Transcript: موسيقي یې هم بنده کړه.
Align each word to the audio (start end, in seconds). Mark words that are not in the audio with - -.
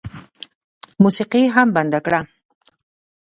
موسيقي 1.03 1.39
یې 1.45 1.49
هم 1.55 1.67
بنده 1.75 1.99
کړه. 2.05 2.19